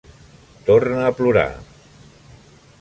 Torna 0.69 1.05
a 1.09 1.13
plorar. 1.21 1.45